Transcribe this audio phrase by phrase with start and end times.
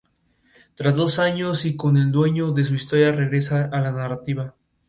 [0.73, 4.55] Tras dos años y con "El dueño de su historia" regresa a la narrativa.